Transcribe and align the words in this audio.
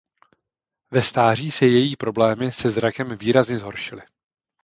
Ve 0.91 1.01
stáří 1.03 1.51
se 1.51 1.65
její 1.65 1.95
problémy 1.95 2.51
se 2.51 2.69
zrakem 2.69 3.17
výrazně 3.17 3.57
zhoršily. 3.57 4.01